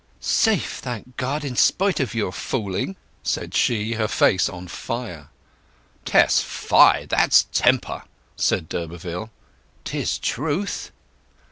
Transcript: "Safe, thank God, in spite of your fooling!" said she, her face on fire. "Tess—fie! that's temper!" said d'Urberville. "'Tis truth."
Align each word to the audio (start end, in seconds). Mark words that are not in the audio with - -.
"Safe, 0.19 0.77
thank 0.79 1.15
God, 1.17 1.45
in 1.45 1.55
spite 1.55 1.99
of 1.99 2.15
your 2.15 2.31
fooling!" 2.31 2.95
said 3.21 3.53
she, 3.53 3.93
her 3.93 4.07
face 4.07 4.49
on 4.49 4.67
fire. 4.67 5.29
"Tess—fie! 6.05 7.05
that's 7.07 7.43
temper!" 7.51 8.05
said 8.35 8.67
d'Urberville. 8.67 9.29
"'Tis 9.83 10.17
truth." 10.17 10.91